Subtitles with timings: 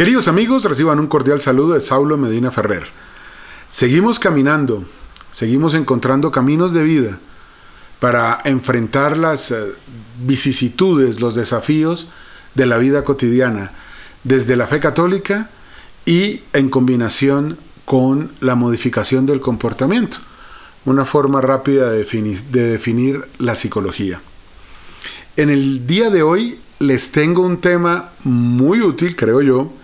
[0.00, 2.84] Queridos amigos, reciban un cordial saludo de Saulo Medina Ferrer.
[3.68, 4.82] Seguimos caminando,
[5.30, 7.18] seguimos encontrando caminos de vida
[7.98, 9.56] para enfrentar las eh,
[10.22, 12.08] vicisitudes, los desafíos
[12.54, 13.72] de la vida cotidiana,
[14.24, 15.50] desde la fe católica
[16.06, 20.16] y en combinación con la modificación del comportamiento,
[20.86, 24.18] una forma rápida de definir, de definir la psicología.
[25.36, 29.74] En el día de hoy les tengo un tema muy útil, creo yo,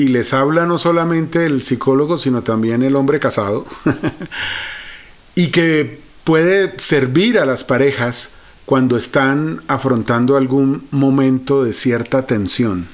[0.00, 3.66] y les habla no solamente el psicólogo, sino también el hombre casado,
[5.34, 8.30] y que puede servir a las parejas
[8.64, 12.88] cuando están afrontando algún momento de cierta tensión.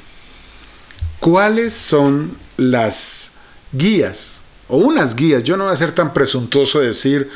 [1.20, 3.34] ¿Cuáles son las
[3.70, 4.40] guías?
[4.66, 7.30] O unas guías, yo no voy a ser tan presuntuoso de decir,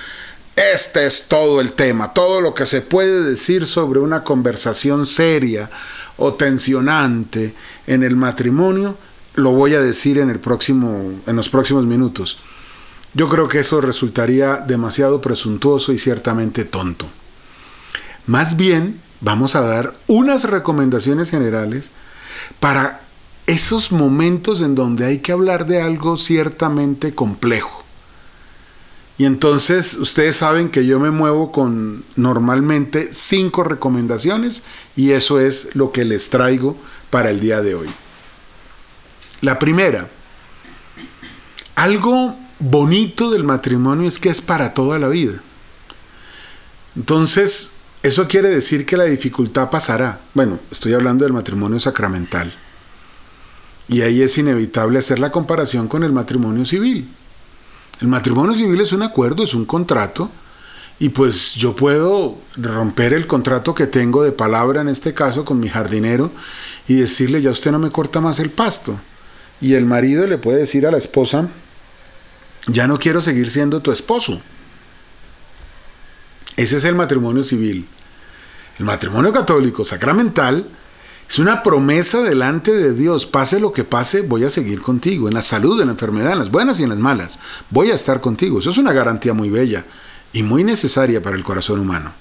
[0.57, 5.71] este es todo el tema, todo lo que se puede decir sobre una conversación seria
[6.17, 7.55] o tensionante
[7.87, 8.97] en el matrimonio
[9.41, 12.39] lo voy a decir en, el próximo, en los próximos minutos.
[13.15, 17.07] Yo creo que eso resultaría demasiado presuntuoso y ciertamente tonto.
[18.27, 21.91] Más bien, vamos a dar unas recomendaciones generales
[22.61, 23.01] para
[23.47, 27.83] esos momentos en donde hay que hablar de algo ciertamente complejo.
[29.19, 34.63] Y entonces ustedes saben que yo me muevo con normalmente cinco recomendaciones
[34.97, 36.77] y eso es lo que les traigo
[37.11, 37.89] para el día de hoy.
[39.43, 40.07] La primera,
[41.75, 45.41] algo bonito del matrimonio es que es para toda la vida.
[46.95, 50.21] Entonces, eso quiere decir que la dificultad pasará.
[50.35, 52.53] Bueno, estoy hablando del matrimonio sacramental.
[53.89, 57.09] Y ahí es inevitable hacer la comparación con el matrimonio civil.
[58.03, 60.31] El matrimonio civil es un acuerdo, es un contrato,
[60.99, 65.59] y pues yo puedo romper el contrato que tengo de palabra en este caso con
[65.59, 66.31] mi jardinero
[66.87, 68.99] y decirle, ya usted no me corta más el pasto
[69.61, 71.49] y el marido le puede decir a la esposa,
[72.67, 74.41] ya no quiero seguir siendo tu esposo.
[76.57, 77.87] Ese es el matrimonio civil.
[78.79, 80.67] El matrimonio católico sacramental
[81.29, 83.27] es una promesa delante de Dios.
[83.27, 85.29] Pase lo que pase, voy a seguir contigo.
[85.29, 87.39] En la salud, en la enfermedad, en las buenas y en las malas.
[87.71, 88.59] Voy a estar contigo.
[88.59, 89.85] Eso es una garantía muy bella
[90.33, 92.13] y muy necesaria para el corazón humano.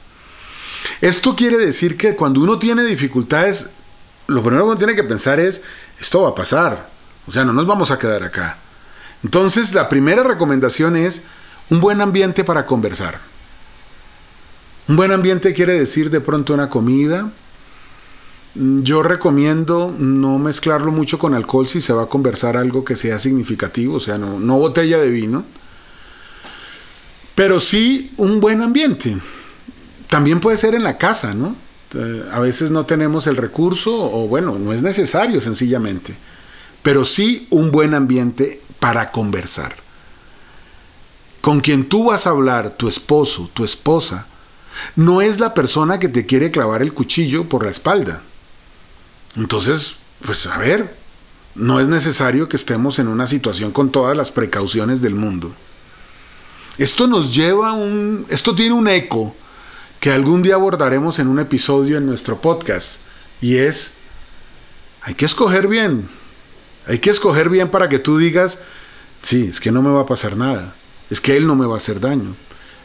[1.01, 3.71] Esto quiere decir que cuando uno tiene dificultades,
[4.27, 5.61] lo primero que uno tiene que pensar es,
[5.99, 6.98] esto va a pasar.
[7.29, 8.57] O sea, no nos vamos a quedar acá.
[9.23, 11.21] Entonces, la primera recomendación es
[11.69, 13.19] un buen ambiente para conversar.
[14.87, 17.29] Un buen ambiente quiere decir de pronto una comida.
[18.55, 23.19] Yo recomiendo no mezclarlo mucho con alcohol si se va a conversar algo que sea
[23.19, 25.45] significativo, o sea, no, no botella de vino.
[27.35, 29.15] Pero sí un buen ambiente.
[30.07, 31.55] También puede ser en la casa, ¿no?
[31.93, 36.17] Eh, a veces no tenemos el recurso o bueno, no es necesario sencillamente
[36.81, 39.75] pero sí un buen ambiente para conversar.
[41.41, 44.27] Con quien tú vas a hablar, tu esposo, tu esposa,
[44.95, 48.21] no es la persona que te quiere clavar el cuchillo por la espalda.
[49.35, 50.95] Entonces, pues a ver,
[51.55, 55.53] no es necesario que estemos en una situación con todas las precauciones del mundo.
[56.77, 58.25] Esto nos lleva a un...
[58.29, 59.35] Esto tiene un eco
[59.99, 62.99] que algún día abordaremos en un episodio en nuestro podcast.
[63.41, 63.91] Y es,
[65.01, 66.09] hay que escoger bien
[66.89, 68.59] hay que escoger bien para que tú digas,
[69.21, 70.73] sí, es que no me va a pasar nada,
[71.11, 72.35] es que él no me va a hacer daño,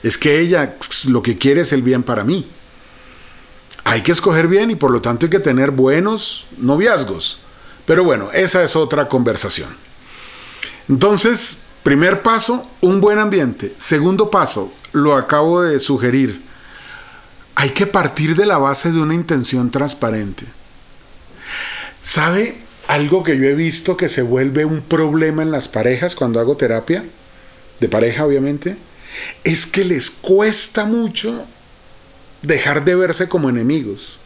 [0.03, 0.76] es que ella
[1.09, 2.47] lo que quiere es el bien para mí.
[3.84, 7.38] Hay que escoger bien y por lo tanto hay que tener buenos noviazgos.
[7.87, 9.69] Pero bueno, esa es otra conversación.
[10.88, 13.75] Entonces, primer paso, un buen ambiente.
[13.78, 16.43] Segundo paso, lo acabo de sugerir.
[17.54, 20.44] Hay que partir de la base de una intención transparente.
[22.03, 22.64] ¿Sabe?
[22.89, 26.56] Algo que yo he visto que se vuelve un problema en las parejas cuando hago
[26.56, 27.05] terapia,
[27.81, 28.77] de pareja obviamente,
[29.43, 31.44] es que les cuesta mucho
[32.43, 34.19] dejar de verse como enemigos.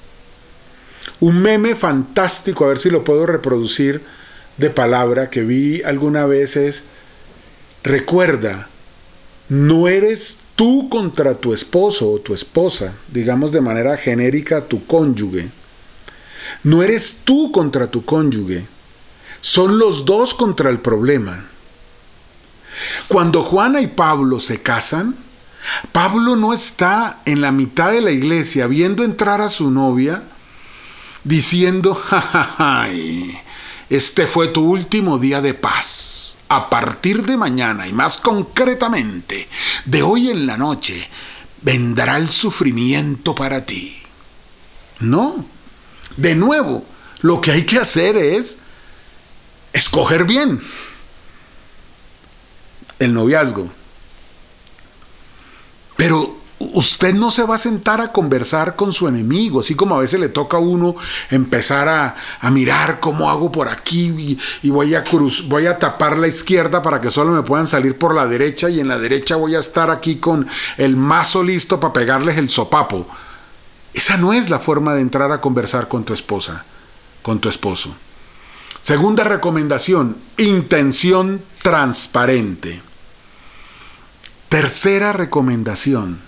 [1.21, 4.03] Un meme fantástico, a ver si lo puedo reproducir
[4.57, 6.85] de palabra que vi alguna vez es,
[7.83, 8.69] recuerda,
[9.49, 15.49] no eres tú contra tu esposo o tu esposa, digamos de manera genérica tu cónyuge
[16.63, 18.67] no eres tú contra tu cónyuge,
[19.41, 21.45] son los dos contra el problema.
[23.09, 25.15] Cuando Juana y Pablo se casan,
[25.93, 30.23] Pablo no está en la mitad de la iglesia viendo entrar a su novia
[31.25, 32.89] diciendo, jajaja,
[33.91, 36.39] este fue tu último día de paz.
[36.51, 39.49] A partir de mañana y más concretamente,
[39.85, 41.09] de hoy en la noche,
[41.61, 43.97] vendrá el sufrimiento para ti.
[45.01, 45.45] No,
[46.17, 46.85] de nuevo,
[47.21, 48.59] lo que hay que hacer es
[49.73, 50.61] escoger bien
[52.99, 53.69] el noviazgo.
[55.97, 60.01] Pero usted no se va a sentar a conversar con su enemigo, así como a
[60.01, 60.97] veces le toca a uno
[61.31, 66.29] empezar a, mirar cómo hago por aquí y, voy, a cruz, voy a tapar la
[66.29, 69.55] izquierda para que solo me puedan salir por la derecha y en la derecha voy
[69.55, 70.47] a estar aquí con
[70.77, 73.07] el mazo listo para pegarles el sopapo.
[73.99, 76.65] Esa no es la forma de entrar a conversar con tu esposa,
[77.21, 77.97] con tu esposo.
[78.81, 82.81] Segunda recomendación, intención transparente.
[84.49, 86.21] Tercera recomendación,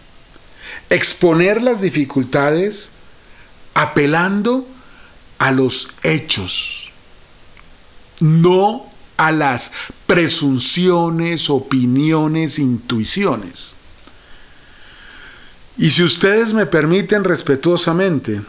[0.89, 2.91] exponer las dificultades
[3.75, 4.67] apelando
[5.39, 6.91] a los hechos,
[8.19, 8.85] no
[9.17, 9.71] a las
[10.09, 13.75] presunciones, opiniones, intuiciones.
[15.81, 18.43] Y si ustedes me permiten respetuosamente,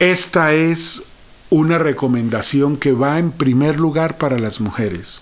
[0.00, 1.04] esta es
[1.48, 5.20] una recomendación que va en primer lugar para las mujeres.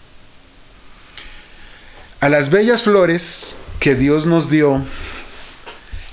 [2.21, 4.81] A las bellas flores que Dios nos dio,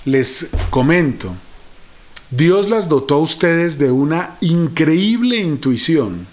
[0.04, 1.34] les comento,
[2.30, 6.28] Dios las dotó a ustedes de una increíble intuición,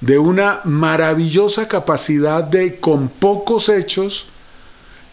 [0.00, 4.28] de una maravillosa capacidad de, con pocos hechos,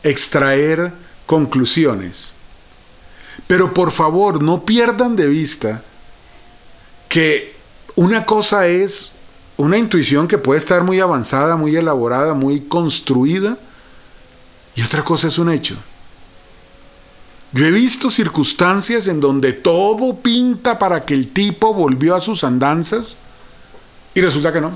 [0.04, 0.94] extraer
[1.26, 2.34] conclusiones.
[3.48, 5.82] Pero por favor, no pierdan de vista
[7.10, 7.56] que
[7.96, 9.12] una cosa es
[9.58, 13.58] una intuición que puede estar muy avanzada, muy elaborada, muy construida,
[14.76, 15.76] y otra cosa es un hecho.
[17.52, 22.44] Yo he visto circunstancias en donde todo pinta para que el tipo volvió a sus
[22.44, 23.16] andanzas
[24.16, 24.72] y resulta que no.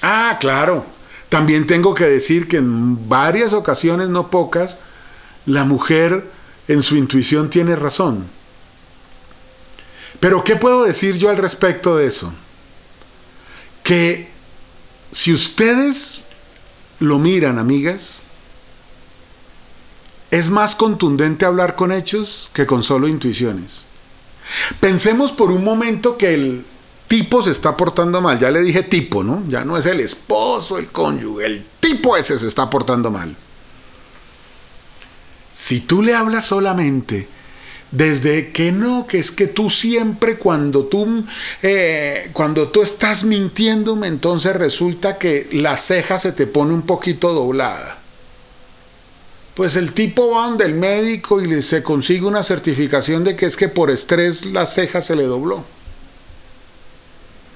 [0.00, 0.95] Ah, claro.
[1.28, 4.78] También tengo que decir que en varias ocasiones, no pocas,
[5.44, 6.24] la mujer
[6.68, 8.24] en su intuición tiene razón.
[10.20, 12.32] Pero ¿qué puedo decir yo al respecto de eso?
[13.82, 14.28] Que
[15.12, 16.24] si ustedes
[17.00, 18.18] lo miran, amigas,
[20.30, 23.84] es más contundente hablar con hechos que con solo intuiciones.
[24.80, 26.64] Pensemos por un momento que el
[27.08, 28.38] tipo se está portando mal.
[28.38, 29.42] Ya le dije tipo, ¿no?
[29.48, 33.34] Ya no es el esposo, el cónyuge, el tipo ese se está portando mal.
[35.52, 37.28] Si tú le hablas solamente
[37.90, 41.24] desde que no, que es que tú siempre cuando tú,
[41.62, 47.32] eh, cuando tú estás mintiéndome, entonces resulta que la ceja se te pone un poquito
[47.32, 47.98] doblada.
[49.54, 53.56] Pues el tipo va donde el médico y se consigue una certificación de que es
[53.56, 55.64] que por estrés la ceja se le dobló.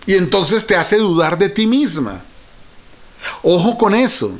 [0.06, 2.22] Y entonces te hace dudar de ti misma.
[3.42, 4.32] Ojo con eso.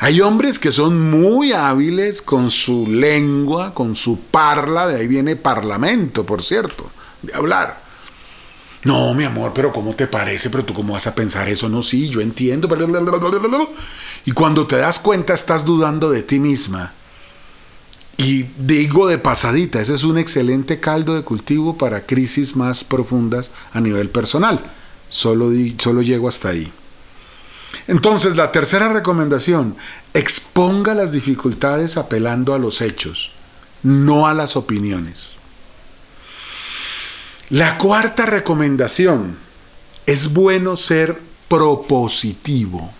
[0.00, 5.34] Hay hombres que son muy hábiles con su lengua, con su parla, de ahí viene
[5.34, 6.88] parlamento, por cierto,
[7.22, 7.80] de hablar.
[8.84, 10.50] No, mi amor, pero ¿cómo te parece?
[10.50, 11.68] Pero tú cómo vas a pensar eso?
[11.68, 12.68] No, sí, yo entiendo.
[14.24, 16.92] Y cuando te das cuenta estás dudando de ti misma.
[18.18, 23.52] Y digo de pasadita, ese es un excelente caldo de cultivo para crisis más profundas
[23.72, 24.60] a nivel personal.
[25.08, 26.70] Solo, solo llego hasta ahí.
[27.86, 29.76] Entonces, la tercera recomendación,
[30.14, 33.30] exponga las dificultades apelando a los hechos,
[33.84, 35.36] no a las opiniones.
[37.50, 39.36] La cuarta recomendación,
[40.06, 42.90] es bueno ser propositivo.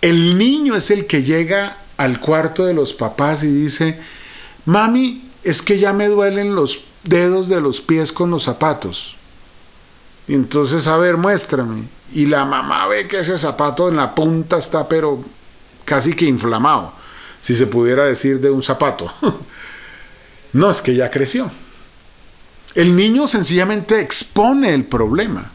[0.00, 3.98] El niño es el que llega al cuarto de los papás y dice,
[4.64, 9.16] mami, es que ya me duelen los dedos de los pies con los zapatos.
[10.26, 11.82] Y entonces, a ver, muéstrame.
[12.12, 15.22] Y la mamá ve que ese zapato en la punta está, pero
[15.84, 16.92] casi que inflamado,
[17.42, 19.12] si se pudiera decir de un zapato.
[20.52, 21.50] no, es que ya creció.
[22.74, 25.50] El niño sencillamente expone el problema.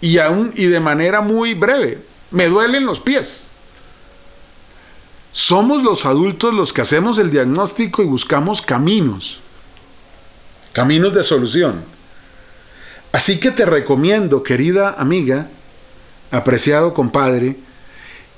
[0.00, 2.02] Y, aún, y de manera muy breve.
[2.32, 3.51] Me duelen los pies.
[5.32, 9.40] Somos los adultos los que hacemos el diagnóstico y buscamos caminos.
[10.72, 11.84] Caminos de solución.
[13.12, 15.48] Así que te recomiendo, querida amiga,
[16.30, 17.56] apreciado compadre,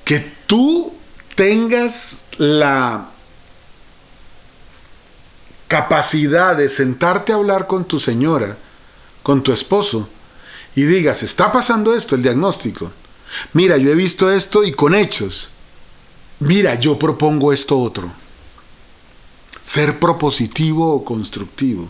[0.04, 0.92] que tú
[1.34, 3.08] tengas la
[5.68, 8.56] capacidad de sentarte a hablar con tu señora,
[9.22, 10.08] con tu esposo,
[10.76, 12.92] y digas, está pasando esto, el diagnóstico.
[13.52, 15.50] Mira, yo he visto esto y con hechos.
[16.44, 18.10] Mira, yo propongo esto otro.
[19.62, 21.88] Ser propositivo o constructivo.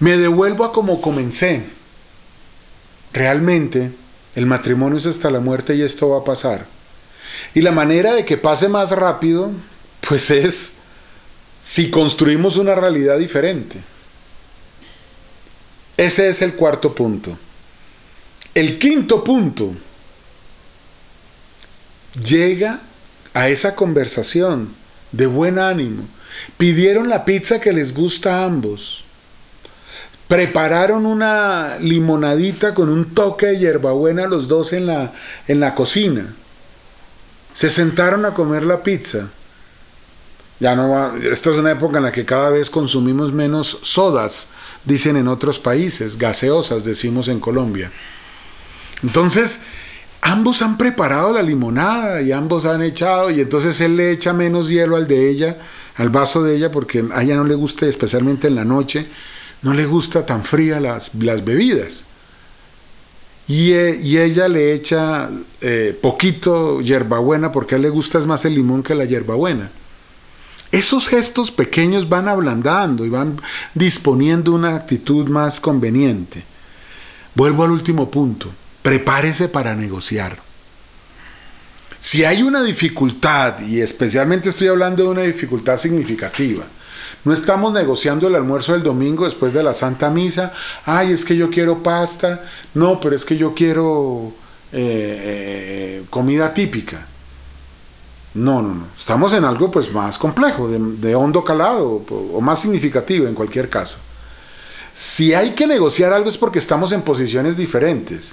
[0.00, 1.62] Me devuelvo a como comencé.
[3.12, 3.92] Realmente,
[4.34, 6.66] el matrimonio es hasta la muerte y esto va a pasar.
[7.52, 9.50] Y la manera de que pase más rápido,
[10.08, 10.72] pues es
[11.60, 13.82] si construimos una realidad diferente.
[15.98, 17.36] Ese es el cuarto punto.
[18.54, 19.74] El quinto punto
[22.14, 22.80] llega
[23.34, 24.68] a esa conversación
[25.12, 26.04] de buen ánimo.
[26.56, 29.04] Pidieron la pizza que les gusta a ambos.
[30.28, 35.12] Prepararon una limonadita con un toque de hierbabuena los dos en la,
[35.46, 36.34] en la cocina.
[37.54, 39.28] Se sentaron a comer la pizza.
[40.58, 44.48] Ya no va, esta es una época en la que cada vez consumimos menos sodas,
[44.84, 47.90] dicen en otros países, gaseosas, decimos en Colombia.
[49.02, 49.62] Entonces,
[50.22, 54.70] ambos han preparado la limonada y ambos han echado, y entonces él le echa menos
[54.70, 55.58] hielo al de ella,
[55.96, 59.06] al vaso de ella, porque a ella no le gusta, especialmente en la noche,
[59.62, 62.04] no le gusta tan fría las, bebidas.
[63.48, 65.28] Y, eh, y, ella le echa
[65.60, 69.70] eh, poquito hierbabuena, porque a él le gusta más el limón que la hierbabuena.
[70.70, 73.38] Esos gestos pequeños van ablandando y van
[73.74, 76.44] disponiendo una actitud más conveniente.
[77.34, 78.48] Vuelvo al último punto
[78.82, 80.36] prepárese para negociar.
[82.00, 86.64] Si hay una dificultad, y especialmente estoy hablando de una dificultad significativa,
[87.24, 90.52] no estamos negociando el almuerzo del domingo después de la Santa Misa,
[90.84, 92.42] ay, es que yo quiero pasta,
[92.74, 94.32] no, pero es que yo quiero
[94.72, 97.06] eh, eh, comida típica.
[98.34, 98.86] No, no, no.
[98.98, 103.68] Estamos en algo pues más complejo, de, de hondo calado o más significativo en cualquier
[103.68, 103.98] caso.
[104.94, 108.32] Si hay que negociar algo es porque estamos en posiciones diferentes.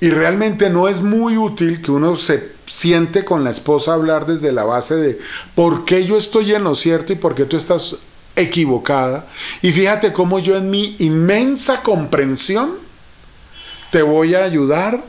[0.00, 4.52] Y realmente no es muy útil que uno se siente con la esposa hablar desde
[4.52, 5.18] la base de
[5.54, 7.96] por qué yo estoy en lo cierto y por qué tú estás
[8.36, 9.26] equivocada.
[9.62, 12.74] Y fíjate cómo yo en mi inmensa comprensión
[13.90, 15.02] te voy a ayudar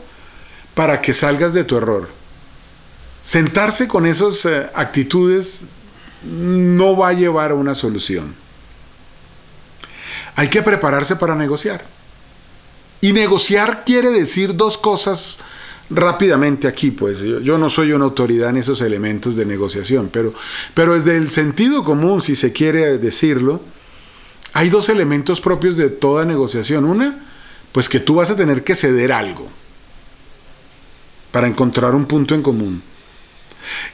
[0.74, 2.08] para que salgas de tu error.
[3.22, 5.66] Sentarse con esas eh, actitudes
[6.24, 8.34] no va a llevar a una solución.
[10.36, 11.84] Hay que prepararse para negociar.
[13.00, 15.38] Y negociar quiere decir dos cosas
[15.90, 20.32] rápidamente aquí, pues yo, no soy una autoridad en esos elementos de negociación, pero,
[20.72, 23.60] pero desde el sentido común, si se quiere decirlo,
[24.52, 26.84] hay dos elementos propios de toda negociación.
[26.84, 27.18] Una,
[27.72, 29.48] pues que tú vas a tener que ceder algo
[31.32, 32.82] para encontrar un punto en común.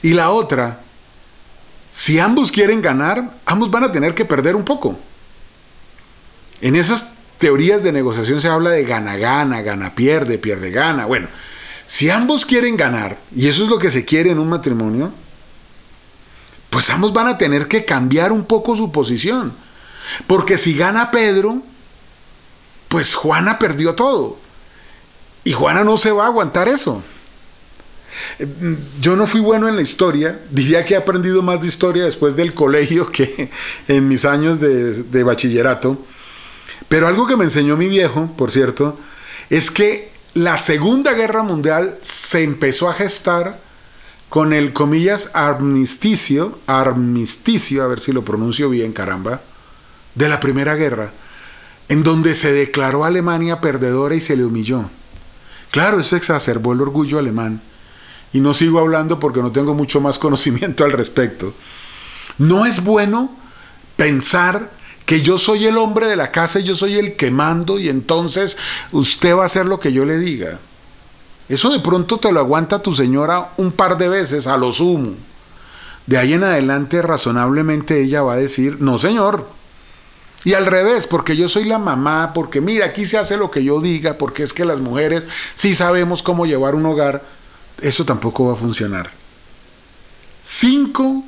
[0.02, 0.80] Y la otra,
[1.90, 4.98] si ambos quieren ganar, ambos van a tener que perder un poco.
[6.60, 11.06] En esas teorías de negociación se habla de gana-gana, gana-pierde, pierde-gana.
[11.06, 11.28] Bueno,
[11.86, 15.12] si ambos quieren ganar, y eso es lo que se quiere en un matrimonio,
[16.70, 19.52] pues ambos van a tener que cambiar un poco su posición.
[20.26, 21.62] Porque si gana Pedro,
[22.88, 24.38] pues Juana perdió todo.
[25.44, 27.02] Y Juana no se va a aguantar eso.
[29.00, 32.34] Yo no fui bueno en la historia, diría que he aprendido más de historia después
[32.34, 33.50] del colegio que
[33.88, 35.98] en mis años de, de bachillerato.
[36.88, 38.98] Pero algo que me enseñó mi viejo, por cierto,
[39.50, 43.58] es que la Segunda Guerra Mundial se empezó a gestar
[44.28, 49.40] con el, comillas, armisticio, armisticio, a ver si lo pronuncio bien, caramba,
[50.14, 51.10] de la Primera Guerra,
[51.88, 54.90] en donde se declaró Alemania perdedora y se le humilló.
[55.70, 57.60] Claro, eso exacerbó el orgullo alemán.
[58.32, 61.54] Y no sigo hablando porque no tengo mucho más conocimiento al respecto.
[62.38, 63.30] No es bueno
[63.96, 64.70] pensar
[65.06, 67.88] que yo soy el hombre de la casa y yo soy el que mando y
[67.88, 68.56] entonces
[68.92, 70.58] usted va a hacer lo que yo le diga.
[71.48, 75.12] Eso de pronto te lo aguanta tu señora un par de veces, a lo sumo.
[76.06, 79.48] De ahí en adelante razonablemente ella va a decir, no señor.
[80.44, 83.62] Y al revés, porque yo soy la mamá, porque mira, aquí se hace lo que
[83.64, 87.24] yo diga, porque es que las mujeres sí sabemos cómo llevar un hogar,
[87.80, 89.10] eso tampoco va a funcionar.
[90.42, 91.24] Cinco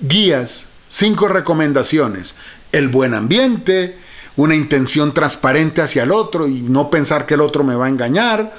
[0.00, 2.36] guías, cinco recomendaciones
[2.70, 3.98] el buen ambiente,
[4.36, 7.88] una intención transparente hacia el otro y no pensar que el otro me va a
[7.88, 8.54] engañar,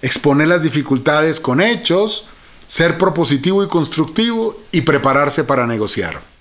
[0.00, 2.26] exponer las dificultades con hechos,
[2.68, 6.31] ser propositivo y constructivo y prepararse para negociar.